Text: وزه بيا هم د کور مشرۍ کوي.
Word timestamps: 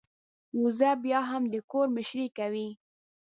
وزه 0.61 0.91
بيا 1.03 1.19
هم 1.29 1.43
د 1.53 1.55
کور 1.71 1.87
مشرۍ 1.95 2.27
کوي. 2.37 2.67